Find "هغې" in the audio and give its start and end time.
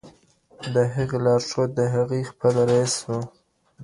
0.93-1.17, 1.93-2.21